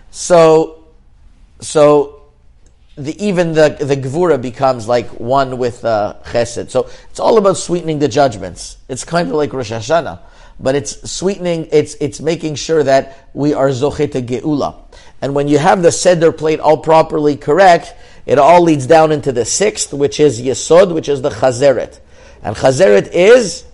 so 0.10 0.86
so 1.62 2.15
the, 2.98 3.24
even 3.24 3.54
the 3.54 3.78
the 3.80 3.98
gvura 3.98 4.42
becomes 4.42 4.88
like 4.88 5.08
one 5.20 5.58
with 5.58 5.84
uh, 5.84 6.16
chesed. 6.26 6.70
So 6.70 6.90
it's 7.10 7.20
all 7.20 7.38
about 7.38 7.58
sweetening 7.58 8.00
the 8.00 8.08
judgments. 8.08 8.78
It's 8.88 9.04
kind 9.04 9.28
of 9.30 9.36
like 9.36 9.54
Rosh 9.54 9.72
Hashanah 9.72 10.20
but 10.60 10.76
it's 10.76 11.12
sweetening, 11.12 11.68
it's, 11.72 11.96
it's 12.00 12.22
making 12.22 12.56
sure 12.56 12.84
that 12.84 13.30
we 13.34 13.54
are 13.54 13.70
zochet 13.70 14.26
geula. 14.26 14.76
And 15.22 15.36
when 15.36 15.48
you 15.48 15.58
have 15.58 15.82
the 15.82 15.92
seder 15.92 16.32
plate 16.32 16.60
all 16.60 16.78
properly 16.78 17.36
correct, 17.36 17.94
it 18.26 18.40
all 18.40 18.62
leads 18.62 18.88
down 18.88 19.12
into 19.12 19.32
the 19.32 19.46
sixth, 19.46 19.94
which 19.94 20.20
is 20.20 20.42
yesod, 20.42 20.94
which 20.94 21.10
is 21.10 21.22
the 21.22 21.30
chazeret. 21.30 22.00
And 22.42 22.56
chazeret 22.56 23.12
is 23.12 23.66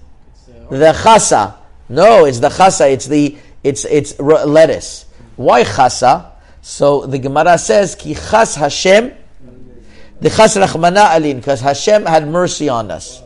the 0.69 0.93
chasa. 0.93 1.55
No, 1.89 2.25
it's 2.25 2.39
the 2.39 2.49
chasa. 2.49 2.91
It's 2.91 3.05
the 3.05 3.37
it's 3.63 3.85
it's 3.85 4.19
lettuce. 4.19 5.05
Why 5.35 5.63
chasa? 5.63 6.30
So 6.61 7.05
the 7.05 7.19
Gemara 7.19 7.57
says 7.57 7.95
ki 7.95 8.13
chas 8.13 8.55
Hashem, 8.55 9.13
the 10.19 10.29
chas 10.29 10.55
rachmana 10.55 11.15
alin, 11.15 11.37
because 11.37 11.61
Hashem 11.61 12.05
had 12.05 12.27
mercy 12.27 12.69
on 12.69 12.91
us. 12.91 13.21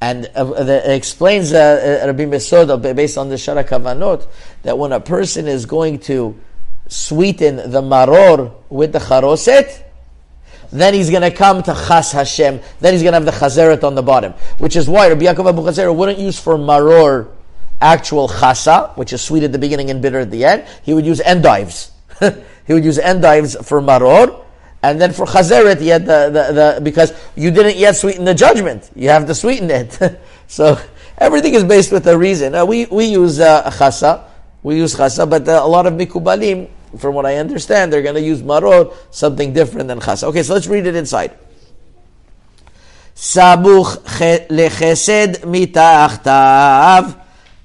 And 0.00 0.26
uh, 0.34 0.44
the, 0.62 0.94
explains 0.94 1.52
uh, 1.52 2.02
uh 2.02 2.06
Rabbi 2.06 2.24
Mesoda, 2.24 2.80
based 2.94 3.18
on 3.18 3.30
the 3.30 3.34
Sha'ar 3.34 3.64
HaKavanot, 3.64 4.28
that 4.62 4.78
when 4.78 4.92
a 4.92 5.00
person 5.00 5.48
is 5.48 5.66
going 5.66 5.98
to 6.00 6.38
sweeten 6.86 7.56
the 7.56 7.82
maror 7.82 8.52
with 8.68 8.92
the 8.92 9.00
charoset, 9.00 9.84
then 10.70 10.94
he's 10.94 11.10
going 11.10 11.22
to 11.22 11.30
come 11.30 11.62
to 11.62 11.72
Chas 11.72 12.12
Hashem. 12.12 12.60
Then 12.80 12.92
he's 12.92 13.02
going 13.02 13.12
to 13.12 13.20
have 13.20 13.24
the 13.24 13.32
chazeret 13.32 13.82
on 13.82 13.94
the 13.94 14.02
bottom. 14.02 14.34
Which 14.58 14.76
is 14.76 14.88
why 14.88 15.08
Rabbi 15.08 15.24
Yaakov 15.24 15.48
Abu 15.48 15.92
wouldn't 15.92 16.18
use 16.18 16.38
for 16.38 16.56
maror 16.56 17.28
actual 17.80 18.28
chasa, 18.28 18.96
which 18.96 19.12
is 19.12 19.22
sweet 19.22 19.44
at 19.44 19.52
the 19.52 19.58
beginning 19.58 19.90
and 19.90 20.02
bitter 20.02 20.20
at 20.20 20.30
the 20.30 20.44
end. 20.44 20.66
He 20.82 20.92
would 20.92 21.06
use 21.06 21.20
endives. 21.20 21.92
he 22.68 22.74
would 22.74 22.84
use 22.84 22.98
endives 22.98 23.56
for 23.66 23.80
maror, 23.80 24.44
and 24.82 25.00
then 25.00 25.12
for 25.14 25.24
chazeret, 25.24 25.80
he 25.80 25.88
had 25.88 26.04
the, 26.04 26.26
the, 26.26 26.52
the, 26.52 26.80
because 26.82 27.14
you 27.34 27.50
didn't 27.50 27.76
yet 27.76 27.96
sweeten 27.96 28.26
the 28.26 28.34
judgment. 28.34 28.90
You 28.94 29.08
have 29.08 29.26
to 29.26 29.34
sweeten 29.34 29.70
it. 29.70 29.98
so 30.46 30.78
everything 31.16 31.54
is 31.54 31.64
based 31.64 31.90
with 31.90 32.06
a 32.06 32.16
reason. 32.16 32.54
Uh, 32.54 32.66
we, 32.66 32.84
we 32.86 33.06
use 33.06 33.40
uh, 33.40 33.70
chasa, 33.70 34.22
we 34.62 34.76
use 34.76 34.94
chasa, 34.94 35.28
but 35.28 35.48
uh, 35.48 35.62
a 35.64 35.66
lot 35.66 35.86
of 35.86 35.94
mikubalim, 35.94 36.68
from 36.98 37.14
what 37.14 37.24
I 37.24 37.36
understand, 37.36 37.90
they're 37.90 38.02
going 38.02 38.16
to 38.16 38.20
use 38.20 38.42
maror, 38.42 38.94
something 39.10 39.54
different 39.54 39.88
than 39.88 39.98
chasa. 40.00 40.24
Okay, 40.24 40.42
so 40.42 40.52
let's 40.52 40.66
read 40.66 40.86
it 40.86 40.94
inside. 40.94 41.36
Sabuch 43.16 43.96
lechesed 44.48 45.40
mitachtav. 45.40 47.18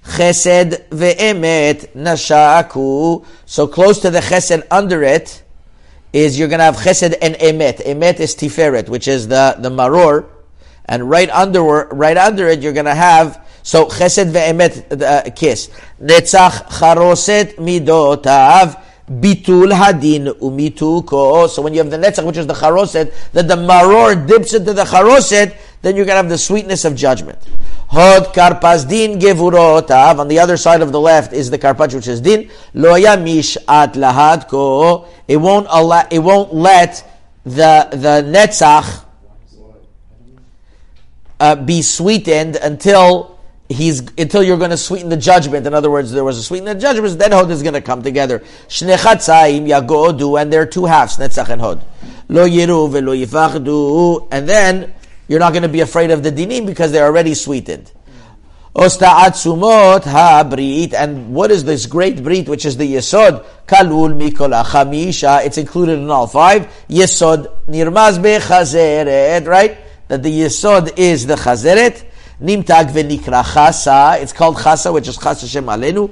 Chesed 0.03 0.89
ve'emet 0.89 1.93
nashaku. 1.95 3.25
So 3.45 3.67
close 3.67 3.99
to 3.99 4.09
the 4.09 4.19
chesed 4.19 4.63
under 4.69 5.03
it 5.03 5.43
is 6.11 6.37
you're 6.37 6.47
going 6.47 6.59
to 6.59 6.65
have 6.65 6.75
chesed 6.75 7.15
and 7.21 7.35
emet. 7.35 7.85
Emet 7.85 8.19
is 8.19 8.35
tiferet, 8.35 8.89
which 8.89 9.07
is 9.07 9.27
the, 9.27 9.55
the 9.59 9.69
maror. 9.69 10.27
And 10.85 11.09
right 11.09 11.29
under, 11.29 11.61
right 11.63 12.17
under 12.17 12.47
it, 12.49 12.59
you're 12.59 12.73
going 12.73 12.85
to 12.85 12.93
have, 12.93 13.47
so 13.63 13.85
chesed 13.85 14.31
ve'emet, 14.31 15.01
uh, 15.01 15.31
kiss. 15.31 15.69
Netzach 16.01 16.67
charoset 16.69 17.55
midotav 17.55 18.81
bitul 19.09 19.71
hadin 19.71 20.27
umituko. 20.39 21.49
So 21.49 21.61
when 21.61 21.73
you 21.73 21.79
have 21.79 21.89
the 21.89 21.97
netzach, 21.97 22.25
which 22.25 22.37
is 22.37 22.45
the 22.45 22.53
charoset, 22.53 23.13
that 23.31 23.47
the 23.47 23.55
maror 23.55 24.27
dips 24.27 24.53
into 24.53 24.73
the 24.73 24.83
charoset, 24.83 25.55
then 25.81 25.95
you're 25.95 26.05
going 26.05 26.15
to 26.15 26.21
have 26.21 26.29
the 26.29 26.37
sweetness 26.37 26.85
of 26.85 26.95
judgment. 26.95 27.39
Hod 27.93 28.33
karpas 28.33 28.87
din 28.89 29.19
gevurotav. 29.19 30.17
On 30.17 30.27
the 30.27 30.39
other 30.39 30.57
side 30.57 30.81
of 30.81 30.91
the 30.91 30.99
left 30.99 31.31
is 31.31 31.51
the 31.51 31.59
karpas, 31.59 31.93
which 31.93 32.07
is 32.07 32.21
din. 32.21 32.49
Lo 32.73 32.93
yamish 32.93 33.55
at 33.67 33.93
lahadko. 33.93 35.07
It 35.27 35.37
won't 35.37 35.67
allow, 35.69 36.07
it 36.09 36.17
won't 36.17 36.55
let 36.55 37.07
the, 37.43 37.87
the 37.91 38.25
netzach 38.27 39.05
uh, 41.39 41.55
be 41.55 41.83
sweetened 41.83 42.55
until 42.55 43.37
he's 43.69 43.99
until 44.17 44.41
you're 44.41 44.57
going 44.57 44.71
to 44.71 44.77
sweeten 44.77 45.09
the 45.09 45.17
judgment. 45.17 45.67
In 45.67 45.75
other 45.75 45.91
words, 45.91 46.11
there 46.11 46.23
was 46.23 46.39
a 46.39 46.43
sweeten 46.43 46.65
the 46.65 46.73
judgment, 46.73 47.19
then 47.19 47.31
hod 47.31 47.51
is 47.51 47.61
going 47.61 47.75
to 47.75 47.81
come 47.81 48.01
together. 48.01 48.39
Shnechatzayim 48.69 49.67
yagodu, 49.67 50.41
and 50.41 50.51
there 50.51 50.61
are 50.61 50.65
two 50.65 50.85
halves, 50.85 51.17
netzach 51.17 51.49
and 51.49 51.61
hod. 51.61 51.85
lo 52.27 52.47
yiru 52.47 52.89
velo 52.91 53.13
yifachdu, 53.13 54.29
and 54.31 54.49
then 54.49 54.95
you're 55.27 55.39
not 55.39 55.53
going 55.53 55.63
to 55.63 55.69
be 55.69 55.81
afraid 55.81 56.11
of 56.11 56.23
the 56.23 56.31
dinim 56.31 56.65
because 56.65 56.91
they're 56.91 57.05
already 57.05 57.33
sweetened. 57.33 57.91
Osta'atzumot 58.75 60.03
ha-brit, 60.03 60.95
and 60.95 61.31
what 61.31 61.51
is 61.51 61.63
this 61.63 61.85
great 61.85 62.23
brit, 62.23 62.49
which 62.49 62.65
is 62.65 62.75
the 62.75 62.95
yesod? 62.95 63.45
Kalul 63.67 64.17
mikol 64.19 64.63
achamisha, 64.63 65.45
it's 65.45 65.59
included 65.59 65.99
in 65.99 66.09
all 66.09 66.25
five. 66.25 66.65
Yesod 66.89 67.51
nirmaz 67.67 68.17
chazeret, 68.39 69.45
right? 69.45 69.77
That 70.07 70.23
the 70.23 70.41
yesod 70.41 70.97
is 70.97 71.27
the 71.27 71.35
chazeret. 71.35 72.03
Nimtag 72.41 72.89
v'nikra 72.91 73.43
chasa, 73.43 74.19
it's 74.19 74.33
called 74.33 74.55
chasa, 74.57 74.91
which 74.91 75.07
is 75.07 75.19
chasa 75.19 75.47
shem 75.47 75.65
alenu. 75.65 76.11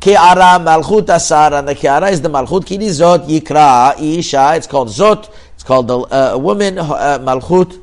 Ke'ara 0.00 0.58
malchut 0.64 1.10
asar, 1.10 1.52
and 1.52 1.68
the 1.68 1.74
ke'ara 1.74 2.10
is 2.10 2.22
the 2.22 2.30
malchut 2.30 2.64
kinizot 2.64 3.28
yikra 3.28 4.00
isha, 4.00 4.54
it's 4.56 4.66
called 4.66 4.88
zot, 4.88 5.30
it's 5.52 5.62
called 5.62 5.88
the 5.88 5.98
uh, 5.98 6.38
woman, 6.38 6.78
uh, 6.78 7.18
malchut. 7.20 7.82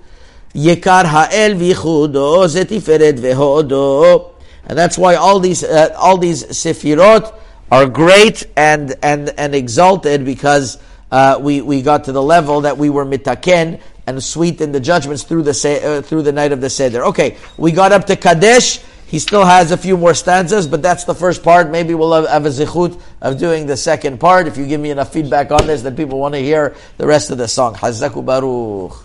Yekar 0.56 1.06
ha'el 1.06 1.56
v'chudo 1.56 2.48
zetiferet 2.48 3.20
vehodo. 3.20 4.32
And 4.68 4.78
that's 4.78 4.98
why 4.98 5.16
all 5.16 5.40
these 5.40 5.64
uh, 5.64 5.94
all 5.98 6.18
these 6.18 6.46
sefirot 6.46 7.34
are 7.72 7.88
great 7.88 8.48
and 8.56 8.96
and 9.04 9.30
and 9.38 9.54
exalted 9.54 10.24
because 10.24 10.80
uh, 11.12 11.38
we 11.42 11.62
we 11.62 11.82
got 11.82 12.06
to 12.06 12.14
the 12.14 12.24
level 12.24 12.62
that 12.62 12.78
we 12.78 12.90
were 12.90 13.06
mitaken 13.06 13.80
and 14.08 14.24
sweet 14.24 14.62
in 14.62 14.72
the 14.72 14.80
judgments 14.80 15.24
through 15.24 15.44
the 15.44 15.52
uh, 15.52 16.02
through 16.02 16.22
the 16.22 16.32
night 16.32 16.54
of 16.54 16.62
the 16.62 16.70
seder. 16.70 17.04
Okay, 17.06 17.38
we 17.58 17.72
got 17.72 17.92
up 17.92 18.06
to 18.06 18.16
Kadesh. 18.16 18.80
He 19.08 19.20
still 19.20 19.46
has 19.46 19.72
a 19.72 19.78
few 19.78 19.98
more 19.98 20.14
stanzas, 20.16 20.68
but 20.68 20.82
that's 20.82 21.04
the 21.04 21.14
first 21.14 21.44
part. 21.44 21.70
Maybe 21.70 21.94
we'll 21.94 22.14
have, 22.14 22.28
have 22.28 22.46
a 22.46 22.50
zichut 22.50 23.00
of 23.22 23.38
doing 23.38 23.68
the 23.68 23.78
second 23.78 24.20
part. 24.20 24.48
If 24.48 24.58
you 24.58 24.66
give 24.66 24.82
me 24.82 24.90
enough 24.90 25.14
feedback 25.14 25.52
on 25.52 25.68
this, 25.68 25.84
that 25.84 25.96
people 25.96 26.18
want 26.18 26.34
to 26.34 26.40
hear 26.40 26.76
the 26.98 27.06
rest 27.06 27.30
of 27.30 27.38
the 27.38 27.48
song. 27.48 27.76
Hazaku 27.76 28.26
Baruch. 28.26 29.05